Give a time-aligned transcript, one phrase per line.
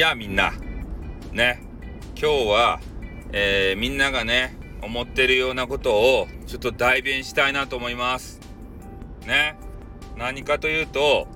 [0.00, 0.52] やあみんな。
[1.30, 1.62] ね。
[2.18, 2.80] 今日は、
[3.32, 8.40] えー、みんながね思ってるようなことをちょっと代弁したいなと思います。
[9.26, 9.58] ね。
[10.16, 11.28] 何かというと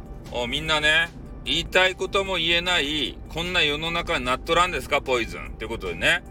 [0.49, 1.11] みんなね
[1.45, 5.49] 言いたいことも言えないこんな世の中になっとらんですかポイズン。
[5.49, 6.25] ってことでね。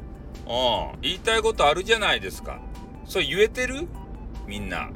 [0.47, 2.59] うん言いたいことあるじゃないですか。
[3.05, 3.87] それ言えてる？
[4.47, 4.89] みんな。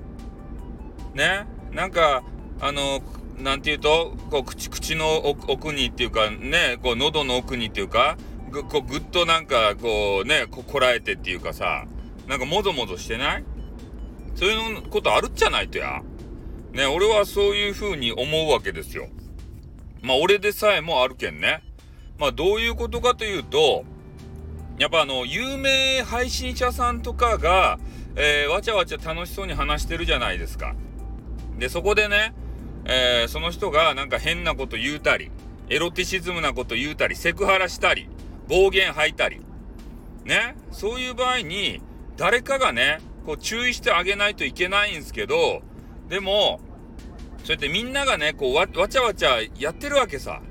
[1.14, 1.46] ね。
[1.72, 2.24] なんか
[2.60, 3.00] あの
[3.38, 8.18] なんていうと、こう、口、口の奥にっていうか、ね、こう、喉の奥にっていうか、
[8.50, 11.86] ぐ、こう、ぐっとなんか、こう、ね、こ、こらえてっていうかさ、
[12.28, 13.44] なんかもぞもぞしてない？
[14.36, 16.02] そういうことあるっちゃないとや。
[16.74, 19.08] ね、俺はそういう風に思うわけですよ。
[20.02, 21.64] まあ、俺でさえもあるけんね。
[22.18, 23.86] まあ、どういうことかというと、
[24.78, 27.80] やっぱあの、有名配信者さんとかが、
[28.16, 30.76] えー、わちゃわちゃ楽しそうに話してるじゃないですか。
[31.58, 32.34] で、そこでね、
[32.90, 35.30] えー、その人がなんか変なこと言うたり、
[35.70, 38.08] エロティシズムなこと言うたり、セクハラしたり、
[38.48, 39.42] 暴言吐いたり、
[40.24, 41.82] ね、そういう場合に、
[42.16, 45.62] 誰かがね、こう注意してあげないといけないんですけど、
[46.08, 46.62] でも、
[47.44, 50.42] そうやってみんながね、こうわ、わちゃわちゃやってるわけさ。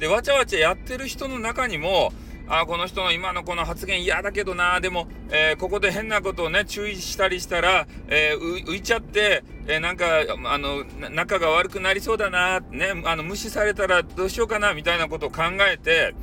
[0.00, 2.12] で、わちゃわちゃやってる人の中にも、
[2.48, 10.06] あこの人の今のこの発言嫌だけどなでも、えー、ここで変なことをね注意したりしたら、えー、浮いちゃって、えー、なんか
[10.46, 16.14] あの仲が悪くなりそうだなねあの無視されたらどうしようかなみたいなことを考えて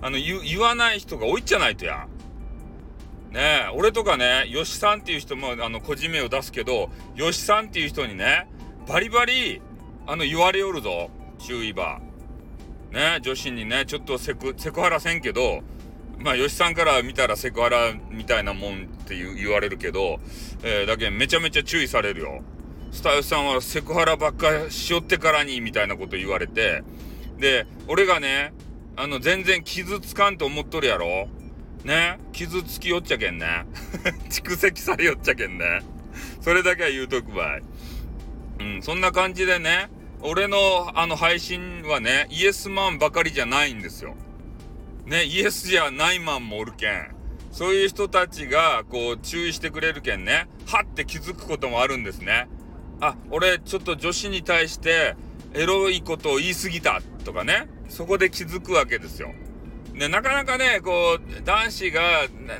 [0.00, 2.06] あの言わない人が多いっちゃないとや。
[3.30, 8.46] ね俺とかね吉さんっていう人もあの個人名を出すけど吉さんっていう人にね
[8.86, 9.62] バリバリ
[10.06, 12.00] あの言われよるぞ注意ば。
[12.92, 15.62] ね、女子にね、ちょっとセク、ハラせんけど、
[16.18, 20.20] まあ、吉さんから見たらセクハラみたいなもんって言われるけど、
[20.62, 22.42] えー、だけめちゃめちゃ注意されるよ。
[22.92, 26.84] スタイフさんはセクハラばっかしよってからに、みたいなこと言われて、
[27.38, 28.52] で、俺がね、
[28.96, 31.28] あの、全然傷つかんと思っとるやろ
[31.84, 33.64] ね傷つきよっちゃけんね。
[34.28, 35.80] 蓄積されよっちゃけんね。
[36.42, 37.62] それだけは言うとくばい。
[38.60, 39.88] うん、そんな感じでね、
[40.24, 44.14] 俺のあの配信はね、イエスマンばかりじゃないんですよ。
[45.04, 47.14] ね、イエスじゃないマンもおるけん。
[47.50, 52.48] そういう人たちが、こう、注意してくれるけんね、はって気づくこともあるんですね。
[53.00, 55.16] あ、俺、ちょっと女子に対して、
[55.54, 59.34] エロいことを言い過ぎたとかね、そこで気づくわけですよ。
[59.92, 62.02] で、なかなかね、こう、男子が、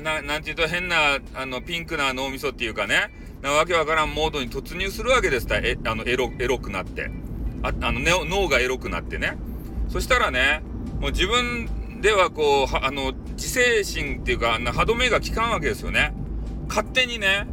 [0.01, 3.09] な、なんていうと変な、あの、ピンクな脳みそっていうかね、
[3.41, 7.09] なわけわからんモードに突入するわけですえ、あの、エロ、エロくなって。
[7.63, 9.37] ああの、脳がエロくなってね。
[9.89, 10.61] そしたらね、
[10.99, 16.13] もう自分ではこう、あの、自制心っていうか、歯止めが効かんわけですよね。
[16.67, 17.47] 勝手にね、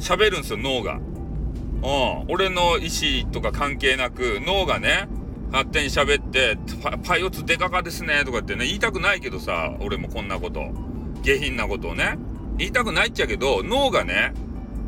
[0.00, 0.94] 喋るんですよ、脳が。
[0.94, 2.32] うん。
[2.32, 2.88] 俺の意
[3.22, 5.08] 思とか関係なく、脳がね、
[5.52, 10.70] 勝手に喋って、パパイオツデカかですね、とかってね、言いたくないけどさ、俺もこんなこと。
[11.22, 12.16] 下品なことをね。
[12.56, 14.32] 言いたくないっちゃけど、脳がね、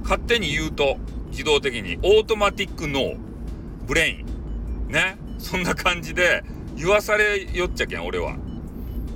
[0.02, 0.96] 勝手に言うと、
[1.30, 3.14] 自動的に、オートマティック脳、
[3.86, 4.33] ブレイン。
[4.94, 5.18] ね。
[5.38, 6.42] そんな感じで、
[6.76, 8.36] 言わされよっちゃけん、俺は。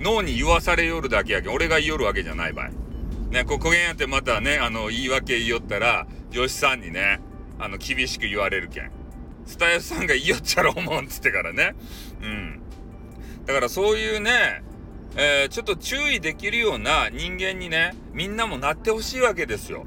[0.01, 2.69] 脳に言わされよるだけやけん、俺が言よるわけじゃない場合。
[3.31, 7.21] ね、ここげんやってまたね、あの、言い訳言よったら、吉さんにね、
[7.59, 8.91] あの、厳しく言われるけん。
[9.47, 11.75] スタイフさんが言よっちゃろうもんっつってからね。
[12.23, 12.61] うん。
[13.47, 14.63] だからそういうね、
[15.17, 19.87] えー、ちょっと注意できるような人間にね、みんなもなってほしいわけですよ。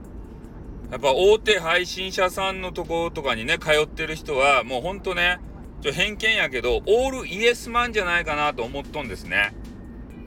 [0.89, 5.39] やっぱ大手配信者さんのとことかにね、通ってる人は、もうほんとね、
[5.81, 9.53] ちょ偏見やけど、オールイエスマンじゃないかなと思っとんですね。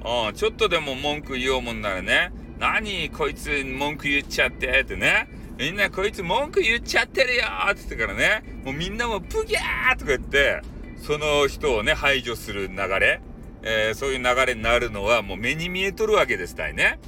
[0.04, 5.28] うん、ちょっとでも文句言おうもんならね、何こいつ文句言っちゃってってね、
[5.58, 10.62] みんなこいつ文句言っちゃってるよって言ってからね、もうみんなもプギャーとか言って、
[10.96, 13.20] その人をね、排除する流れ、
[13.62, 16.98] えー、そういう流れになるのはもう目に見えとるわけですたいね。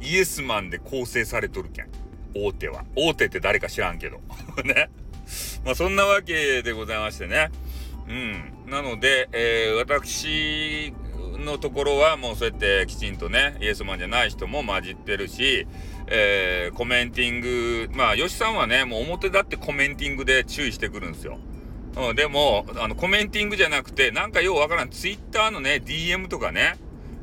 [0.00, 1.88] イエスマンで構成されとるけん。
[2.34, 2.84] 大手は。
[2.94, 4.20] 大手って誰か知らんけど。
[4.64, 4.90] ね。
[5.64, 7.50] まあそんなわけでございましてね。
[8.08, 8.70] うん。
[8.70, 10.92] なので、えー、私
[11.38, 15.66] のところはもうそうやってきちんとね、イエスマンじゃない人も混じってるし、
[16.06, 21.38] えー、コメンティング、まあ、吉さんはね、もう表だってコメンティングで注意してくるんですよ。
[21.96, 26.76] うん、でも、あの、コメンティングじゃなくて、なんかようわからん、ツイッターのね、DM とかね、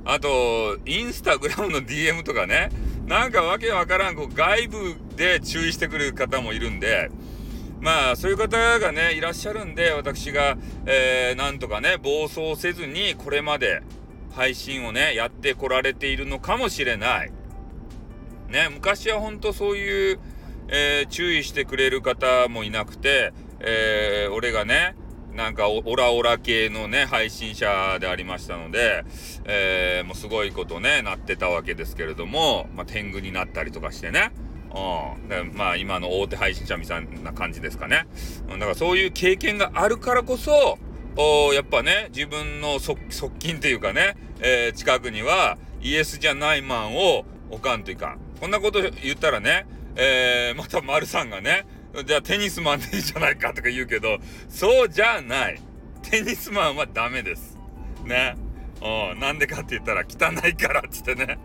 [0.05, 2.69] あと、インスタグラムの DM とかね、
[3.05, 7.11] なんかわけわからん、こう、外部で注意してくる方もいるんで、
[7.81, 10.55] まあ、そういう方がね、いらっしゃるんで、私が、
[10.85, 13.81] えー、なんとかね、暴走せずに、これまで
[14.31, 17.31] 配信をね、やってこられているのかもしれない。
[18.49, 20.19] ね、昔は本当そういう、
[20.67, 24.95] えー、注意してくれる方もいなくて、えー、俺がね、
[25.33, 29.05] なんかオラオラ系のね、配信者でありましたので、
[29.45, 34.31] えー、もうすごいことね、なってたわけですけれども、まあ、天狗になったりとかしてね。
[34.73, 35.27] うん。
[35.27, 38.07] でまあ、今の大手配信者みたいな感じですかね。
[38.49, 40.77] だからそういう経験があるからこそ、
[41.53, 42.97] やっぱね、自分の側
[43.39, 48.17] 近っていうかね、えー、近くにはイエスじゃないマンを置かんというか。
[48.39, 51.65] こんなこと言ったらね、えー、また丸さんがね、
[52.05, 54.17] じゃあテニスマンでいいじゃないかとか言うけど、
[54.49, 55.61] そうじゃない。
[56.01, 57.57] テニスマンはダメです。
[58.05, 58.35] ね。
[58.81, 61.37] うん、なんでかって言ったら汚いからっつってね。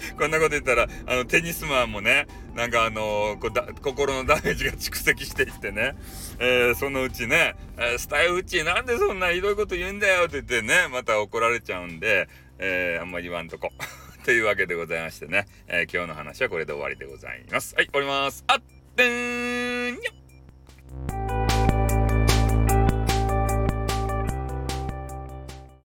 [0.18, 5.94] こんなこと言ったら、あの、テニスマンもね、なんかあのー、こだ心のダメージが蓄積していってね、
[6.38, 13.70] えー、そのうちね、えー、スタイフッチーなんでそんなひどいこと言うんだよって言ってね、また怒られちゃうんで、えあんまり言わんとこ。
[14.24, 17.74] というわけでございましてね、え今日の話はこれで終わりでございます。
[17.74, 18.42] はい、終わります。
[18.46, 18.62] あっ
[18.96, 20.23] てんにょ